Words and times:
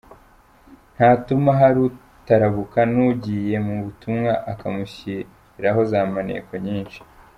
Ntatuma 0.95 1.49
hari 1.59 1.77
utarabuka 1.91 2.79
n’ugiye 2.93 3.55
mu 3.65 3.75
butumwa 3.83 4.31
akamushyiraho 4.51 5.81
za 5.91 6.01
maneko 6.15 6.51
nyinshi. 6.67 6.99